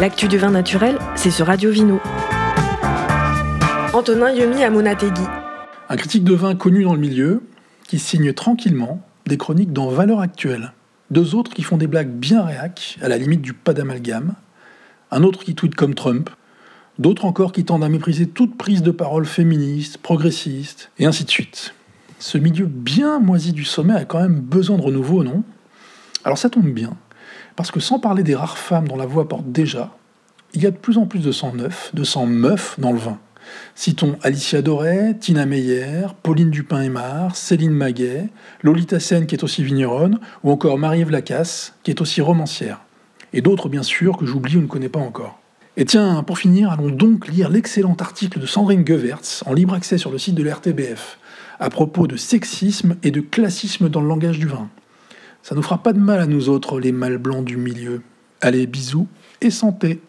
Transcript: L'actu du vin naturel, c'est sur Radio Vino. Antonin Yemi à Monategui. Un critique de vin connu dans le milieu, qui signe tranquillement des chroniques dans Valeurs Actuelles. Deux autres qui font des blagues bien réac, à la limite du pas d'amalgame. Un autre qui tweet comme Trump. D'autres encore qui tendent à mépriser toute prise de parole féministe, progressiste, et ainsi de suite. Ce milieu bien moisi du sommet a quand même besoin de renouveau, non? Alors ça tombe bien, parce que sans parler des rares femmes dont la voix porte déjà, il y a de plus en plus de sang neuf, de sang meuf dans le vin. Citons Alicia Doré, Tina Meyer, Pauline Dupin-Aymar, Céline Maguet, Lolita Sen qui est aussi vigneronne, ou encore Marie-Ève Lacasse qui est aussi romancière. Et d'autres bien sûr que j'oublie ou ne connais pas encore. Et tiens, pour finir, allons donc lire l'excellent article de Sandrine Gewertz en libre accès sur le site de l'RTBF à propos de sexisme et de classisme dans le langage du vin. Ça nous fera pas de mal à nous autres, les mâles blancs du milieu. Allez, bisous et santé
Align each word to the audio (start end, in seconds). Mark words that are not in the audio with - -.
L'actu 0.00 0.28
du 0.28 0.38
vin 0.38 0.52
naturel, 0.52 0.96
c'est 1.16 1.32
sur 1.32 1.46
Radio 1.46 1.72
Vino. 1.72 1.98
Antonin 3.92 4.30
Yemi 4.30 4.62
à 4.62 4.70
Monategui. 4.70 5.24
Un 5.88 5.96
critique 5.96 6.22
de 6.22 6.34
vin 6.34 6.54
connu 6.54 6.84
dans 6.84 6.94
le 6.94 7.00
milieu, 7.00 7.42
qui 7.88 7.98
signe 7.98 8.32
tranquillement 8.32 9.04
des 9.26 9.36
chroniques 9.36 9.72
dans 9.72 9.88
Valeurs 9.88 10.20
Actuelles. 10.20 10.72
Deux 11.10 11.34
autres 11.34 11.52
qui 11.52 11.64
font 11.64 11.76
des 11.76 11.88
blagues 11.88 12.12
bien 12.12 12.44
réac, 12.44 12.96
à 13.02 13.08
la 13.08 13.18
limite 13.18 13.42
du 13.42 13.54
pas 13.54 13.74
d'amalgame. 13.74 14.34
Un 15.10 15.24
autre 15.24 15.42
qui 15.42 15.56
tweet 15.56 15.74
comme 15.74 15.96
Trump. 15.96 16.30
D'autres 17.00 17.24
encore 17.24 17.50
qui 17.50 17.64
tendent 17.64 17.82
à 17.82 17.88
mépriser 17.88 18.28
toute 18.28 18.56
prise 18.56 18.82
de 18.82 18.92
parole 18.92 19.26
féministe, 19.26 19.98
progressiste, 19.98 20.92
et 21.00 21.06
ainsi 21.06 21.24
de 21.24 21.30
suite. 21.30 21.74
Ce 22.20 22.38
milieu 22.38 22.66
bien 22.66 23.18
moisi 23.18 23.52
du 23.52 23.64
sommet 23.64 23.94
a 23.94 24.04
quand 24.04 24.20
même 24.20 24.38
besoin 24.38 24.76
de 24.76 24.82
renouveau, 24.82 25.24
non? 25.24 25.42
Alors 26.22 26.38
ça 26.38 26.50
tombe 26.50 26.70
bien, 26.70 26.92
parce 27.58 27.72
que 27.72 27.80
sans 27.80 27.98
parler 27.98 28.22
des 28.22 28.36
rares 28.36 28.56
femmes 28.56 28.86
dont 28.86 28.96
la 28.96 29.04
voix 29.04 29.26
porte 29.26 29.50
déjà, 29.50 29.90
il 30.54 30.62
y 30.62 30.66
a 30.66 30.70
de 30.70 30.76
plus 30.76 30.96
en 30.96 31.06
plus 31.06 31.18
de 31.18 31.32
sang 31.32 31.52
neuf, 31.52 31.90
de 31.92 32.04
sang 32.04 32.24
meuf 32.24 32.78
dans 32.78 32.92
le 32.92 33.00
vin. 33.00 33.18
Citons 33.74 34.16
Alicia 34.22 34.62
Doré, 34.62 35.16
Tina 35.18 35.44
Meyer, 35.44 36.06
Pauline 36.22 36.50
Dupin-Aymar, 36.50 37.34
Céline 37.34 37.72
Maguet, 37.72 38.28
Lolita 38.62 39.00
Sen 39.00 39.26
qui 39.26 39.34
est 39.34 39.42
aussi 39.42 39.64
vigneronne, 39.64 40.20
ou 40.44 40.52
encore 40.52 40.78
Marie-Ève 40.78 41.10
Lacasse 41.10 41.74
qui 41.82 41.90
est 41.90 42.00
aussi 42.00 42.20
romancière. 42.20 42.78
Et 43.32 43.40
d'autres 43.40 43.68
bien 43.68 43.82
sûr 43.82 44.16
que 44.16 44.24
j'oublie 44.24 44.56
ou 44.56 44.60
ne 44.62 44.68
connais 44.68 44.88
pas 44.88 45.00
encore. 45.00 45.40
Et 45.76 45.84
tiens, 45.84 46.22
pour 46.22 46.38
finir, 46.38 46.70
allons 46.70 46.90
donc 46.90 47.26
lire 47.26 47.50
l'excellent 47.50 47.96
article 47.98 48.38
de 48.38 48.46
Sandrine 48.46 48.86
Gewertz 48.86 49.42
en 49.46 49.52
libre 49.52 49.74
accès 49.74 49.98
sur 49.98 50.12
le 50.12 50.18
site 50.18 50.36
de 50.36 50.44
l'RTBF 50.44 51.18
à 51.58 51.70
propos 51.70 52.06
de 52.06 52.14
sexisme 52.14 52.94
et 53.02 53.10
de 53.10 53.20
classisme 53.20 53.88
dans 53.88 54.00
le 54.00 54.06
langage 54.06 54.38
du 54.38 54.46
vin. 54.46 54.68
Ça 55.48 55.54
nous 55.54 55.62
fera 55.62 55.82
pas 55.82 55.94
de 55.94 55.98
mal 55.98 56.20
à 56.20 56.26
nous 56.26 56.50
autres, 56.50 56.78
les 56.78 56.92
mâles 56.92 57.16
blancs 57.16 57.42
du 57.42 57.56
milieu. 57.56 58.02
Allez, 58.42 58.66
bisous 58.66 59.08
et 59.40 59.48
santé 59.48 60.02